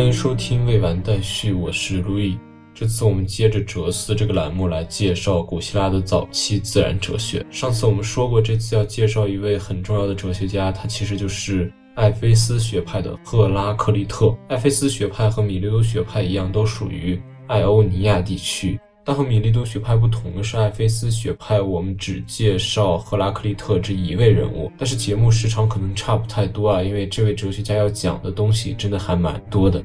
[0.00, 2.38] 欢迎收听未完待续，我是路易。
[2.72, 7.44] 这次我们接着哲思这个栏目来介绍古希腊的早期自然哲学。
[7.50, 14.34] 上次我们说过，这次要介绍一位很重要的哲学家，他其实就是艾菲斯学派的赫拉克利特。
[14.48, 18.80] 艾菲斯学派和米利都学派一样，都属于艾欧尼亚地区。
[19.10, 29.82] 但和米利都学派不同的是，艾菲斯学派我们只介绍赫拉克利特这一位人物，但是节目时长可能差不太多啊，因为这位哲学家要讲的东西真的还蛮多的。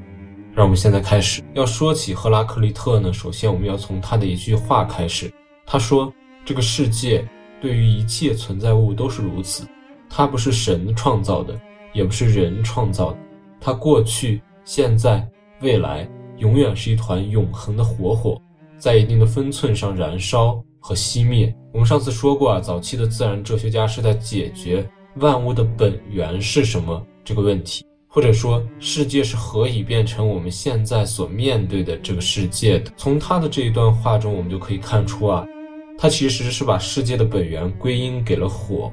[0.54, 1.42] 让我们现在开始。
[1.54, 5.28] 要说起赫拉克利特呢，首先我们要从他的一句话开始。
[5.66, 6.12] 他说
[6.46, 7.26] ：“这个世界
[7.60, 9.66] 对于一切存在物都是如此，
[10.08, 11.60] 它不是神创造的，
[11.92, 13.18] 也不是人创造的，
[13.60, 15.28] 它过去、现在、
[15.62, 18.40] 未来，永远是一团永恒的火火。”
[18.78, 21.54] 在一定的分寸上燃烧和熄灭。
[21.72, 32.92] 我们上次说过啊，早期的自然哲学家是在解决万物的本源是什么这个问题，或者说世界是何以变成我们现在所面对的这个世界的。
[32.96, 35.46] 从他的这一段话中，我们就可以看出啊，
[35.98, 38.92] 他其实是把世界的本源归因给了火。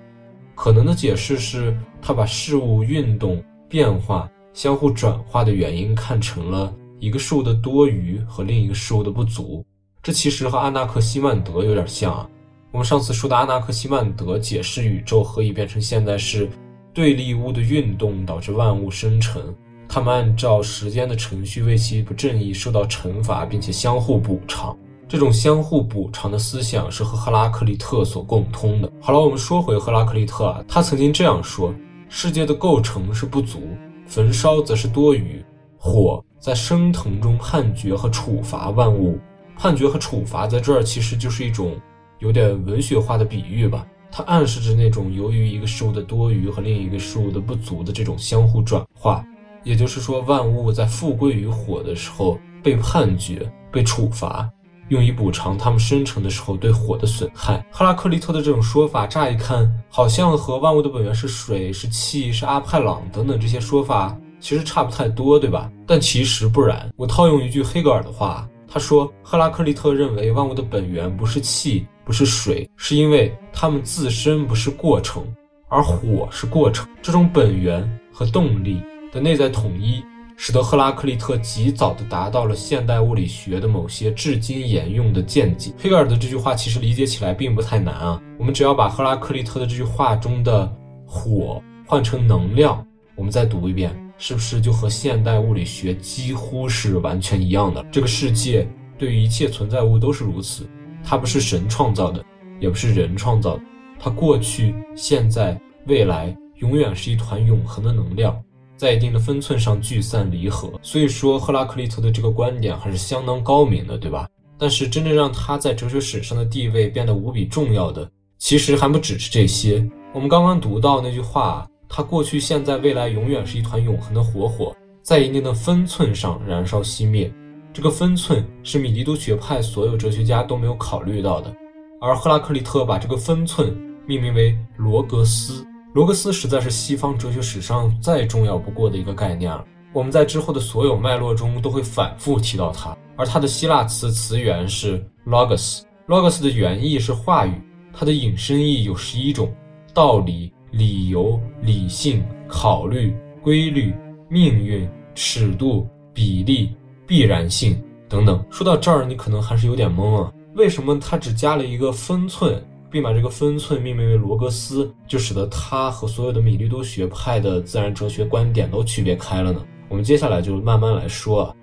[0.56, 9.66] 可能的解释是他把事物运动、变化、相互转化的原因看成了一个事物的多余和另一个事物的不足。
[10.04, 12.30] 这其实和阿纳克西曼德有点像啊。
[12.72, 16.50] 我们上次说的阿纳克西曼德解释宇宙何以变成现在是
[16.94, 19.42] 对立物的运动导致万物生成，
[19.88, 24.78] 他们按照时间的程序为其不正义受到惩罚，并且相互补偿。
[25.08, 28.92] 这种相互补偿的思想是和赫拉克利特所共通的。
[29.00, 31.74] 好了，我们说回赫拉克利特啊，他曾经这样说：
[32.10, 33.62] 世界的构成是不足，
[34.06, 35.42] 焚烧则是多余。
[35.78, 39.18] 火在升腾中判决和处罚万物。
[39.58, 41.80] 判决和处罚在这儿其实就是一种
[42.20, 49.26] 有点文学化的比喻吧，它暗示着那种由于一个事物的多余和另一个事物的不足的这种相互转化。
[49.64, 54.50] 也就是说，万物在富贵于火的时候被判决、被处罚，
[54.90, 57.66] 用以补偿它们生成的时候对火的损害。
[57.72, 65.72] 赫拉克利特的这种说法，乍一看好像和万物的本源是水、是气、是阿派朗等等这些说法其实差不太多，对吧？
[65.88, 66.90] 但其实不然。
[66.98, 68.46] 我套用一句黑格尔的话。
[68.74, 75.24] 他说，赫拉克利特认为万物的本源不是气，不是水，是因为它们自身不是过程，
[75.70, 76.88] 而火是过程。
[77.00, 78.82] 这种本源和动力
[79.12, 80.04] 的内在统一，
[80.36, 85.72] 使得赫拉克利特及早地达到了现代物理学的某些至今沿用的见解。
[85.78, 90.76] 黑格尔的这句话其实理解起来并不太难啊，我们只要把赫拉克利特的这句话中的
[91.06, 92.84] 火换成能量，
[93.14, 93.96] 我们再读一遍。
[94.26, 97.86] 是不是就和现代物理学几乎是完全一样的？
[97.92, 98.66] 这个世界
[98.98, 100.66] 对于一切存在物都是如此，
[101.04, 102.24] 它不是神创造的，
[102.58, 103.64] 也不是人创造的，
[104.00, 108.42] 它过去、现在、未来，永远是一团永恒的能量，
[108.78, 110.72] 在一定的分寸上聚散离合。
[110.82, 114.26] 所以说，赫拉克利特的这个观点还是相当高明的，对吧？
[114.58, 119.86] 但是真正让他在哲学史上的地位变得无比重要的，其实还不只是这些。
[120.14, 121.68] 我们刚刚读到那句话。
[121.96, 127.32] 它过去、现在、未来永远是一团永恒的火火，在一定的分寸上燃烧熄灭。
[127.72, 131.56] 这个分寸是米利都学派所有哲学家都没有考虑到的，
[132.02, 133.78] 而赫拉克利特把这个分寸
[134.08, 135.64] 命名为罗格斯。
[135.94, 139.64] 罗格斯实在是西方哲学史上再重要不过的一个概念了。
[139.94, 145.82] 我们在之后的所有脉络中都会反复提到它，而它的希腊词词源是 logos。
[146.08, 147.62] logos 的原意是话语，
[147.94, 149.54] 它的引申义有十一种：
[149.94, 150.52] 道理。
[150.74, 153.94] 理由、理性、考虑、规律、
[154.28, 156.76] 命运、尺度、比例、
[157.08, 158.44] 必然性等等。
[158.50, 169.64] 说到这儿，你可能还是有点懵啊，为什么他只加了一个分寸，并把这个分寸命名为罗格斯，就使得他和所有的米利都学派的自然哲学观点都区别开了呢？
[169.90, 171.56] 我们接下来就慢慢来说啊。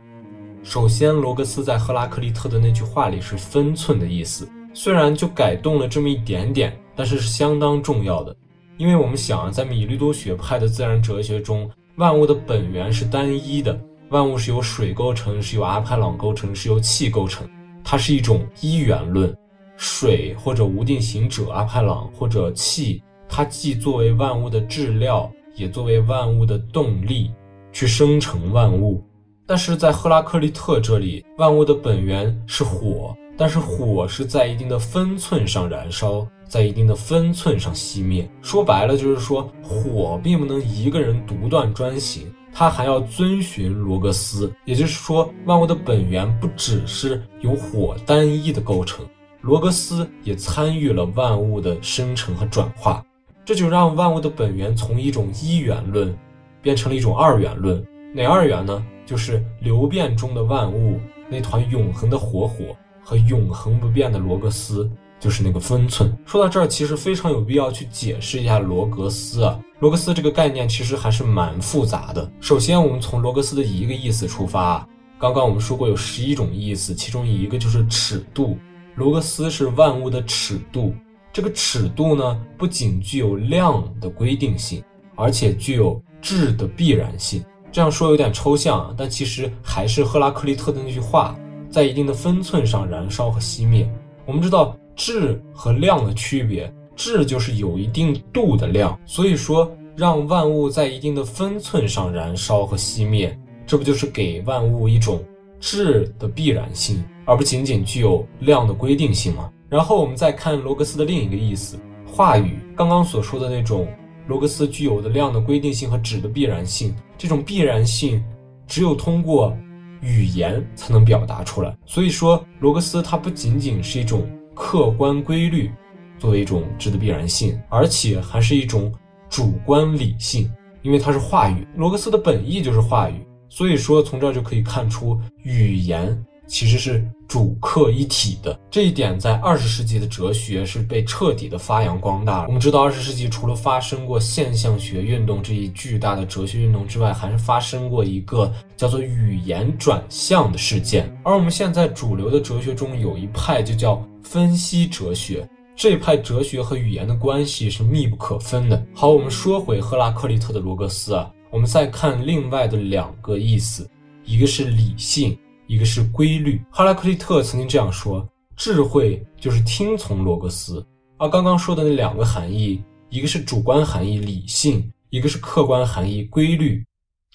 [0.63, 8.37] 首先，罗格斯在赫拉克利特的那句话里是分寸的意思，虽然就改动了这么一点点，但是是相当重要的。
[8.81, 13.79] 因为我们想啊，在米利都学派的自然哲学中，万物的本源是单一的，
[14.09, 17.47] 万物是由水构成，是由阿派朗构成，是由气构成，
[17.85, 19.37] 它是一种一元论。
[19.77, 27.31] 水或者无定型者阿派朗或者气，它既作为万物的质料，也作为万物的动力，
[27.73, 29.05] 去生成万物。
[29.47, 36.27] 但是在赫拉克利特这里，万物的本源是火，但是火是在一定的分寸上燃烧。
[36.51, 44.53] 在一定的分寸上熄灭，说白了就是说，火并不能一个人独断专行，它还要遵循罗格斯。
[44.65, 49.07] 也就是说，万物的本源不只是由火单一的构成，
[49.43, 53.01] 罗格斯也参与了万物的生成和转化。
[53.45, 56.13] 这就让万物的本源从一种一元论
[56.61, 57.81] 变成了一种二元论，
[58.13, 58.85] 哪二元呢？
[59.07, 60.99] 就是流变中的万物，
[61.29, 66.13] 那团永恒的火火和永恒不变的罗格斯，就是那个分寸。
[66.25, 69.61] 说到这儿，其实非常有必要去解释一下罗格斯啊。
[69.79, 72.29] 罗格斯这个概念其实还是蛮复杂的。
[72.41, 74.85] 首先，我们从罗格斯的一个意思出发。
[75.19, 78.57] 刚刚我们说过有十一种意思，其中一个就是尺度。
[78.95, 80.95] 罗格斯是万物的尺度。
[81.33, 84.83] 这个尺度呢，不仅具有量的规定性，
[85.15, 87.45] 而且具有质的必然性。
[87.71, 91.37] 这样说有点抽象，但其实还是赫拉克利特的那句话：
[91.71, 93.89] 在一定的分寸上燃烧和熄灭。
[94.27, 103.39] 我们知道质和量的区别，质就是有一定度的量，所以说让万物在一定的分寸上燃烧和熄灭。
[103.67, 105.23] 这不就是给万物一种
[105.61, 109.49] 质的必然性，而不仅仅具有量的规定性吗？
[109.69, 112.59] 然后我们再看罗格斯的另一个意思，话语。
[112.75, 113.87] 刚刚所说的那种
[114.27, 118.21] 罗格斯具有的量的规定性和质的必然性，这种必然性
[118.67, 119.57] 只有通过
[120.01, 121.77] 语言才能表达出来。
[121.87, 124.29] 所以说，罗格斯它不仅仅是一种
[124.61, 125.73] 客观规律，
[126.19, 128.93] 作为一种质的必然性，而且还是一种
[129.31, 130.53] 主观理性，
[130.83, 131.67] 因为它是话语。
[131.77, 133.27] 罗格斯的本意就是话语。
[133.49, 138.59] 所以说，从这儿就可以看出，语言其实是主客一体的。
[138.69, 142.47] 这一点在二十世纪的哲学是被彻底的发扬光大了。
[142.49, 151.17] 我们知道，二十世纪除了发生过现象学运动这一巨大的哲学运动之外，还是发生过一个叫做语言转向的事件。
[151.23, 158.85] 而我们现在主流的哲学中有一派就叫分析哲学，这派哲学和语言的关系是密不可分的。
[158.93, 161.31] 好，我们说回赫拉克利特的罗格斯啊。
[161.53, 163.89] 我们再看另外的两个意思，
[164.25, 165.37] 一个是理性，
[165.71, 166.61] 一个是规律。
[166.69, 170.85] 哈拉克利特曾经这样说：智慧就是听从罗格斯。
[171.17, 176.85] 而刚刚说的那两个含义，一个是主观含义理性，一个是客观含义规律，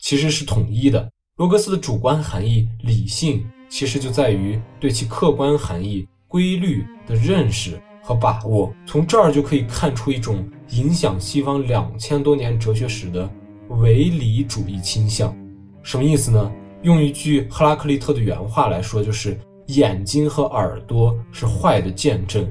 [0.01, 1.09] 其实是统一的。
[1.37, 8.75] 罗格斯的主观含义理性，其实就在于对其客观含义规律的认识和把握。
[8.85, 13.29] 从这儿就可以看出一种影响西方两千多年哲学史的。
[13.69, 15.33] 唯理主义倾向，
[15.81, 16.51] 什么意思呢？
[16.81, 19.38] 用一句赫拉克利特的原话来说，就是
[19.68, 22.48] 眼睛和耳朵是坏的见证，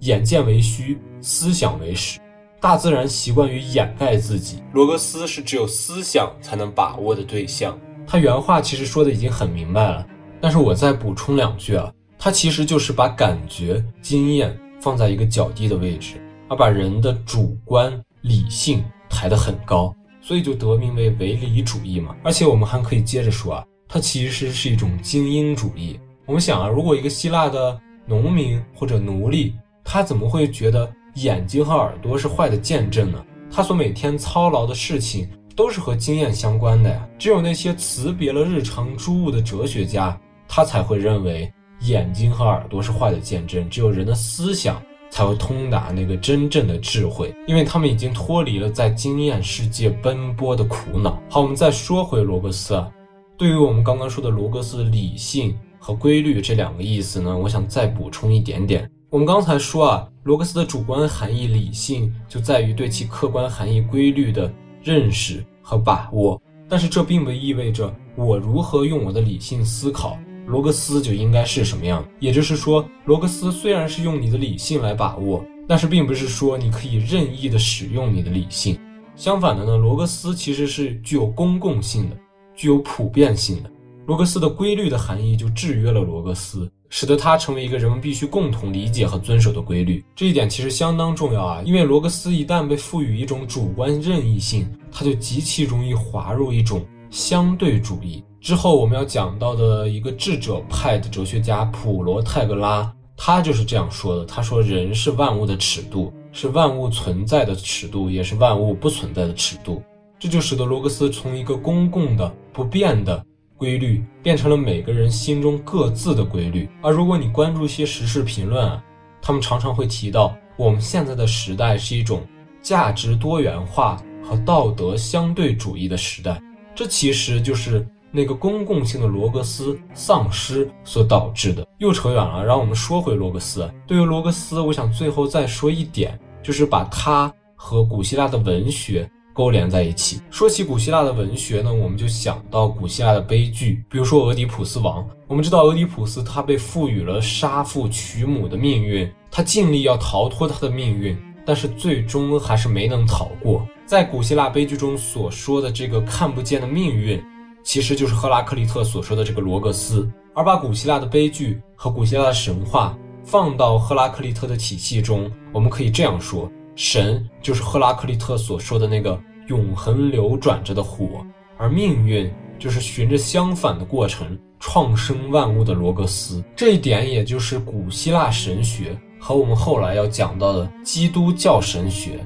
[0.00, 2.20] 眼见为虚，思想为实。
[2.60, 7.78] 大自然习惯于掩盖自己，罗格斯是只有思想才能把握的对象。
[8.06, 10.06] 他原话其实说的已经很明白了，
[10.40, 16.14] 但是我再补充两句啊，他其实就是把感觉、经验放在一个较低的位置，
[16.48, 19.94] 而把人的主观理性抬得很高。
[20.26, 26.00] 所以就得名为唯理主义嘛，而且我们还可以接着说啊，它其实是一种精英主义。
[26.24, 29.52] 我们想啊，如果一个希腊的农民或者奴隶，
[29.84, 33.22] 他怎么会觉得眼睛和耳朵是坏的见证呢？
[33.50, 37.06] 他所每天操劳的事情都是和经验相关的呀。
[37.18, 40.18] 只有那些辞别了日常诸物的哲学家，
[40.48, 43.68] 他才会认为眼睛和耳朵是坏的见证。
[43.68, 44.82] 只有人的思想。
[45.14, 51.22] 才会通达那个真正的智慧，因为他们已经脱离了在经验世界奔波的苦恼。
[51.30, 52.90] 好，我们再说回罗格斯啊，
[53.38, 58.90] 对于我们刚刚说的罗格斯的理性和规律这两个意思呢，我想再补充一点点。
[59.08, 64.52] 我们刚才说啊，罗格斯的主观含义理性就在于对其客观含义规律的
[64.82, 70.18] 认识和把握，但是这并不意味着我如何用我的理性思考。
[70.46, 72.06] 罗格斯就应该是什么样？
[72.20, 78.78] 也就是说，罗格斯虽然是用你的理性来把握，但是并不是说你可以任意的使用你的理性。
[79.16, 82.16] 相反的呢，罗格斯其实是具有公共性的，
[82.54, 83.70] 具有普遍性的。
[84.06, 90.04] 罗格斯的规律的含义就制约了罗格斯，使得它成为一个人们必须共同理解和遵守的规律。
[90.14, 98.22] 这一点其实相当重要啊，因为罗格斯一旦被赋予一种主观任意性，它就极其容易滑入一种相对主义。
[98.44, 104.24] 之后我们要讲到的一个智者派的哲学家普罗泰戈拉，他就是这样说的。
[104.26, 109.82] 他说：“人是万物的尺度，是万物存在的尺度，也是万物不存在的尺度。”
[110.20, 113.24] 这就使得罗格斯从一个公共的不变的
[113.56, 116.68] 规律，变成了每个人心中各自的规律。
[116.82, 118.84] 而如果你关注一些时事评论啊，
[119.22, 122.22] 他们常常会提到，我们现在的时代是一种
[122.60, 126.38] 价值多元化和道德相对主义的时代。
[126.74, 127.88] 这其实就是。
[128.16, 132.44] 那个公共性的罗格斯丧失所导致的，又扯远了。
[132.44, 133.68] 让我们说回罗格斯。
[133.88, 140.20] 对于罗格斯，我想最后再说一点，就是把他和古希腊的文学勾连在一起。
[140.30, 145.02] 说起古希腊的文学呢，我们就想到古希腊的悲剧，比如说《俄狄浦斯王》。
[145.26, 153.66] 我们知道，俄狄浦斯他被赋予了杀父娶母的命运，他尽力要逃脱他的命运，但是最终还是没能逃过。
[153.84, 157.20] 在古希腊悲剧中所说的这个看不见的命运。
[157.64, 169.18] 其实就是赫拉克利特所说的这个罗格斯，而把古希腊的悲剧和古希腊的神话放到赫拉克利特的体系中，我们可以这样说：神就是赫拉克利特所说的那个
[169.48, 176.44] 永恒流转着的火，而命运就是循着相反的过程创生万物的罗格斯。
[176.54, 182.20] 这一点也就是古希腊神学和我们后来要讲到的基督教神学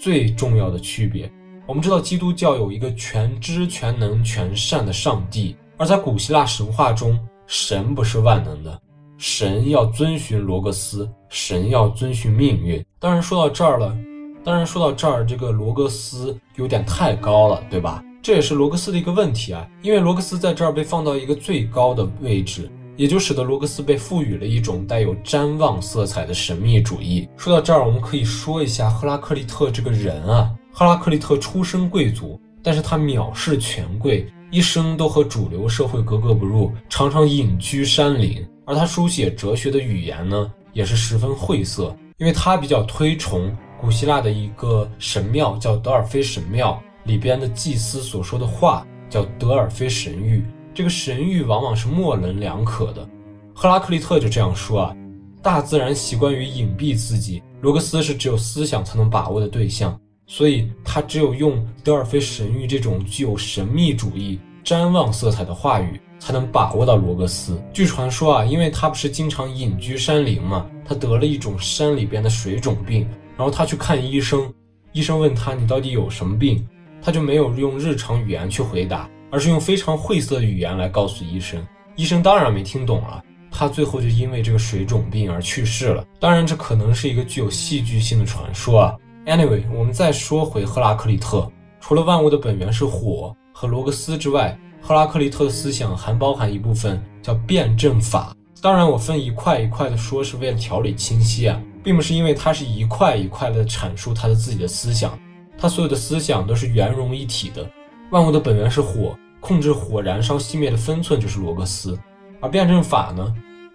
[0.00, 1.30] 最重要的区别。
[1.68, 8.80] 我们知道基督教有一个全知全能全善的上帝，而在古希腊神话中，神不是万能的，
[9.18, 12.82] 神要遵循罗格斯，神要遵循命运。
[12.98, 13.94] 当然说到这儿了，
[14.42, 18.02] 当然说到这儿，这个罗格斯有点太高了，对吧？
[18.22, 27.28] 这也是罗格斯的一个问题啊，因为罗格斯在这儿被放到一个最高的位置，也就使得罗格斯被赋予了一种带有瞻望色彩的神秘主义。
[27.36, 30.50] 说到这儿，我们可以说一下赫拉克利特这个人啊。
[30.78, 38.46] 赫拉克利特出身贵族，但是他藐视权贵，一生都和主流社会格格不入，常常隐居山林。
[38.64, 50.44] 而他书写哲学的语言呢，也是十分晦涩，因为他比较推崇古希腊的一个神庙，叫德尔菲神庙里边的祭司所说的话，叫德尔菲神谕。
[50.72, 53.04] 这个神谕往往是模棱两可的。
[53.52, 54.96] 赫拉克利特就这样说啊：
[55.42, 59.98] 大自然习惯于隐蔽自己，罗格斯是只有思想才能把握的对象。
[60.30, 67.58] 所以他只有用德尔菲神谕这种具有神秘主义、瞻望色彩的话语，才能把握到罗格斯。
[67.72, 73.08] 据传说啊，因为他不是经常隐居山林嘛，他得了一种山里边的水肿病，
[73.38, 74.52] 然后他去看医生，
[74.92, 76.62] 医生问他你到底有什么病，
[77.00, 81.66] 他就没有用日常语言去回答，而是用非常晦涩的语言来告诉医生。
[81.96, 86.04] 医生当然没听懂了，他最后就因为这个水肿病而去世了。
[86.20, 88.94] 当然，这可能是一个具有戏剧性的传说啊。
[89.28, 91.46] Anyway，我们再说回赫拉克利特。
[91.80, 98.34] 除了万物的本源是火和罗格斯之外，赫拉克利特的思想还包含一部分叫辩证法。
[98.62, 105.12] 当然，我分一块一块的说，是为了条理清晰啊，并不是因为他是一块一块的阐述他的自己的思想。
[105.58, 107.68] 他所有的思想都是圆融一体的。
[108.10, 111.98] 万物的本源是火，控制火燃烧熄灭的分寸就是罗格斯。
[112.40, 113.30] 而辩证法呢？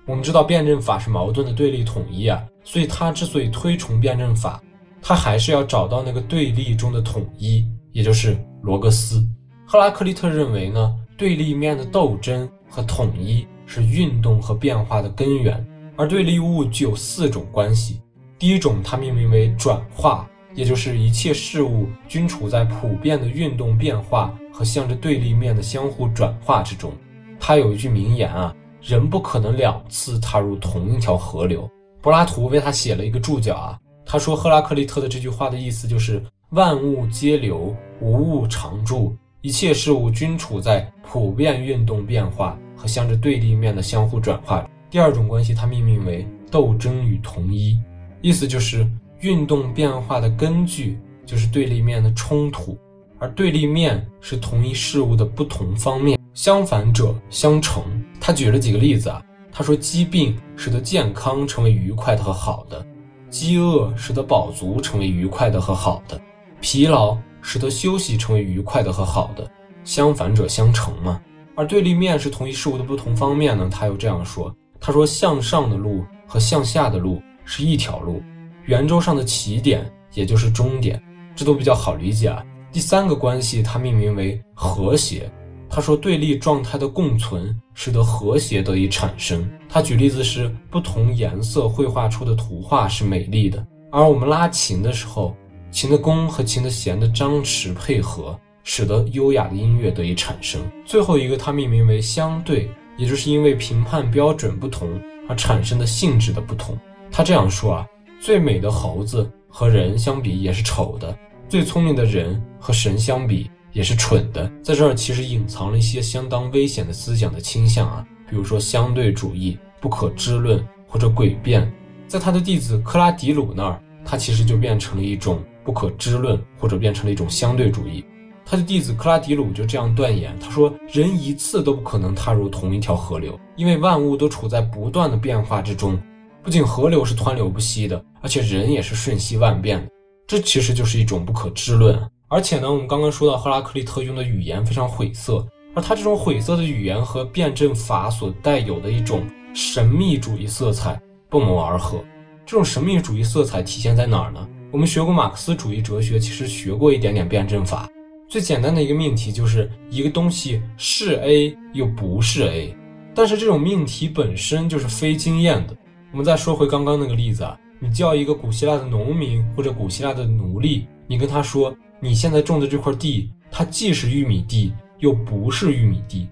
[0.08, 4.60] 我们知道辩证法是矛盾的对立统一啊，所以他之所以推崇辩证法。
[5.06, 9.22] 他还是要找到那个对立中的统一，也就是罗格斯。
[9.66, 15.62] 赫拉克利特认为呢，对立面的斗争和统一是运动和变化的根源，
[15.98, 18.02] 而对立物具有四种关系。
[18.40, 26.94] 第一种，他命名为转化，也就是一切事物均处在普遍的运动变化和向着对立面的相互转化之中。
[27.42, 31.70] 他有一句名言啊，人不可能两次踏入同一条河流。
[32.02, 33.78] 柏拉图为他写了一个注脚啊。
[34.06, 44.70] 他说：“赫拉克利特的这句话的意思就是，万物皆流，无物常驻，一切事物均处在普遍运动变化和向着对立面的相互转化。
[44.90, 47.80] 第二种关系，他命名为斗争与同一，
[48.22, 48.88] 意思就是
[49.22, 52.78] 运动变化的根据就是对立面的冲突，
[53.18, 57.82] 而对立面是同一事物的不同方面，相反者相成。
[58.22, 62.86] 他举了几个例子啊，他说，疾病使得健康成为愉快的和好的。”
[63.34, 66.22] 饥饿使得饱足成为愉快的和好的，
[66.62, 69.50] 疲劳使得休息成为愉快的和好的，
[69.84, 71.20] 相反者相成嘛。
[71.56, 73.68] 而对立面是同一事物的不同方面呢？
[73.72, 78.22] 他又这样说：他说向上的路和向下的路是一条路，
[78.66, 81.02] 圆周上的起点也就是终点，
[81.36, 82.46] 这都比较好理解啊。
[82.72, 85.28] 第三个关系他命名为和谐。
[85.76, 89.50] 他说，对立状态的共存使得和谐得以产生。
[89.68, 95.36] 他举例子是，不同颜色绘画出的图画是美丽的，而我们拉琴的时候，
[95.72, 100.62] 琴的弓和琴的弦的张弛配合，使得优雅的音乐得以产生。
[100.86, 104.88] 最后一个，他命名为相对，也就是因为评判标准不同
[105.28, 106.78] 而产生的性质的不同。
[107.12, 107.88] 他这样说啊，
[108.22, 111.18] 最美的猴子和人相比也是丑的，
[111.50, 113.50] 最聪明的人和神相比。
[113.74, 121.70] 也是蠢的，在这儿其实隐藏了一些相当危险的思想的倾向啊，比如说相对主义、不可知论或者诡辩。
[122.08, 128.06] 在他的弟子克拉迪鲁那儿，他其实就变成了一种不可知论，或者变成了一种相对主义。
[128.46, 136.00] 他的弟子克拉迪鲁就这样断言，他说：人一次都不可能踏入同一条河流，因为万物都处在不断的变化之中。
[136.44, 139.90] 不仅河流是湍流不息的，而且人也是瞬息万变的。
[140.28, 141.98] 这其实就是一种不可知论。
[142.34, 149.24] 而且呢，我们刚刚说到赫拉克利特用的语言非常晦涩，而他这种晦涩的语言和辩证法所带有的一种
[149.54, 151.00] 神秘主义色彩
[151.30, 152.04] 不谋而合。
[152.44, 154.50] 这种神秘主义色彩体现在哪儿呢？
[154.72, 157.88] 我们学过马克思主义哲学，其实学过一点点辩证法。
[158.28, 162.76] 最简单的一个命题就是一个东西是 A 又不是 A，
[163.14, 165.78] 但是这种命题本身就是非经验的。
[166.12, 171.72] 我们再说回刚刚那个例子啊，你叫一个古希腊的农民或者古希腊的奴隶，你跟他说
[172.04, 176.28] 你现在种的这块地，它既是玉米地又不是玉米地，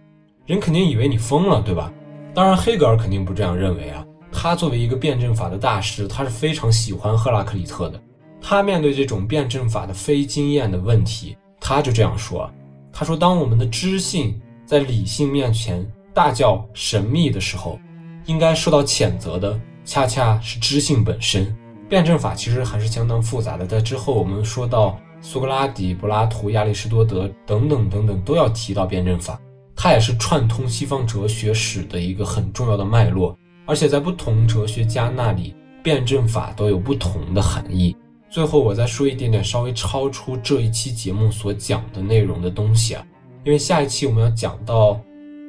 [0.45, 1.89] 人肯定以为你疯了，对吧？
[2.33, 4.05] 当然，黑格尔肯定不这样认为啊。
[4.33, 7.97] 他作为一个辩证法的大师，他是非常喜欢赫拉克利特的。
[8.41, 11.37] 他面对这种辩证法的非经验的问题。
[11.57, 12.51] 他就这样说
[12.91, 17.79] ：“他说，当我们的知性在理性面前大叫神秘的时候，
[18.25, 21.55] 应该受到谴责的恰恰是知性本身。
[21.87, 23.65] 辩证法其实还是相当复杂的。
[23.65, 29.39] 在之后我们说到苏格拉底、柏拉图、亚里士多德等等等等，都要提到辩证法。
[29.75, 33.37] 它也是串通西方哲学史的一个很重要的脉络。
[33.65, 37.95] 而且在不同哲学家那里，辩证法都有不同的含义。”
[38.29, 43.05] 最后，我再说一点点稍微超出这一期节目所讲的内容的东西啊，
[43.43, 44.99] 因为下一期我们要讲到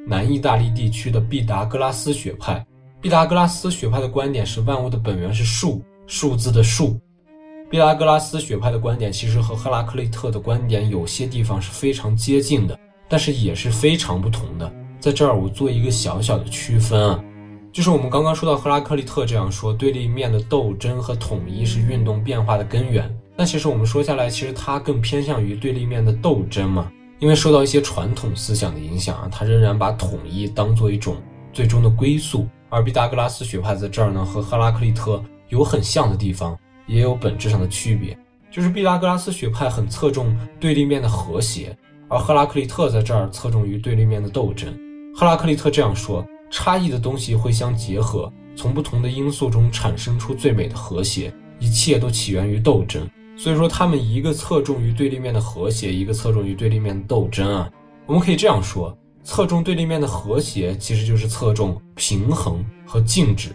[0.05, 2.65] 南意大利地区的毕达哥拉斯学派。
[3.01, 6.99] 毕达哥拉斯学派的观点是万物的本源是数，数字的数。
[7.73, 14.71] 毕达哥拉斯学派的观点其实和赫拉克利特的观点有些地方是非常接近的，但是也是非常不同的。
[14.99, 17.19] 在这儿我做一个小小的区分啊。
[17.71, 23.11] 就是我们刚刚说到赫拉克利特这样说，对立面的斗争和统一是运动变化的根源。
[23.35, 31.15] 但其实我们说下来，其实它更偏向于对立面的斗争嘛，因为受到一些传统思想的影响啊，他仍然把统一当做一种
[31.51, 32.47] 最终的归宿。
[32.69, 36.55] 而毕达哥拉斯学派在这儿呢，和赫拉克利特有很像的地方，
[36.87, 38.17] 也有本质上的区别。
[38.51, 41.75] 就是毕达哥拉斯学派很侧重对立面的和谐，
[42.07, 44.73] 而赫拉克利特在这儿侧重于对立面的斗争。
[45.15, 46.25] 赫拉克利特这样说。
[46.55, 51.33] 差异的东西会相结合，从不同的因素中产生出最美的和谐。
[51.57, 57.67] 一切都起源于斗争，所以说他们一个侧重于对立面的和谐，一个侧重于对立面的斗争啊。
[58.05, 63.49] 我们可以这样说：侧重对立面的和谐，其实就是侧重平衡和静止；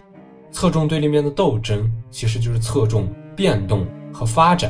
[0.51, 3.07] 侧重对立面的斗争，其实就是侧重
[3.39, 4.69] 变动和发展。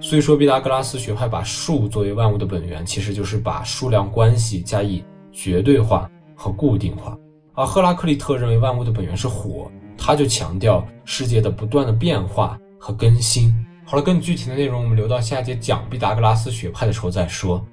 [0.00, 7.16] 所以说，毕达哥拉斯学派把数作为万物的本源，其实就是把数量关系加以绝对化和固定化。
[7.54, 13.54] 而赫拉克利特认为万物的本源是火，他就强调世界的不断的变化和更新。
[13.84, 17.64] 好了，更具体的内容我们留到下节讲毕达哥拉斯学派的时候再说。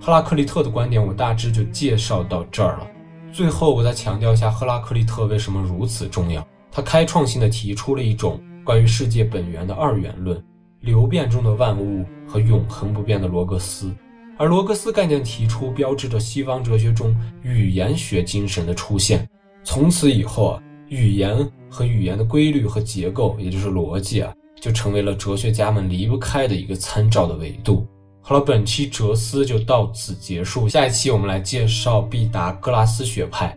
[0.00, 2.86] 赫拉克利特的观点我大致就介绍到这儿了。
[3.32, 6.44] 最后我再强调一下赫拉克利特为什么如此重要。
[6.72, 10.44] 他开创性的提出了一种关于世界本源的二元论，
[10.80, 13.94] 流变中的万物和永恒不变的罗格斯。
[14.36, 19.24] 而罗格斯概念提出，标志着西方哲学中语言学精神的出现。
[19.62, 27.86] 从此以后啊，语言和语言的规律和结构，也就是逻辑啊，就成为了哲学家们离不开的一个参照的维度。
[28.20, 30.68] 好了，本期哲思就到此结束。
[30.68, 33.56] 下一期我们来介绍毕达哥拉斯学派。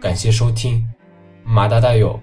[0.00, 0.84] 感谢收听，
[1.44, 2.20] 马达大友。